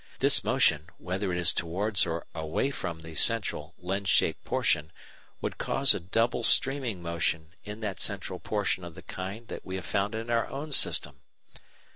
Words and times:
This 0.17 0.43
motion, 0.43 0.87
whether 0.97 1.31
it 1.31 1.37
is 1.37 1.53
towards 1.53 2.07
or 2.07 2.25
away 2.33 2.71
from 2.71 3.01
the 3.01 3.13
central, 3.13 3.75
lens 3.77 4.09
shaped 4.09 4.43
portion, 4.43 4.91
would 5.41 5.59
cause 5.59 5.93
a 5.93 5.99
double 5.99 6.41
streaming 6.41 7.03
motion 7.03 7.53
in 7.63 7.81
that 7.81 7.99
central 8.01 8.39
portion 8.39 8.83
of 8.83 8.95
the 8.95 9.03
kind 9.03 9.59
we 9.63 9.75
have 9.75 9.85
found 9.85 10.15
in 10.15 10.31
our 10.31 10.47
own 10.47 10.71
system. 10.71 11.19